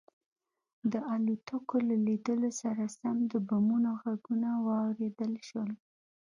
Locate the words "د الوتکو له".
0.91-1.95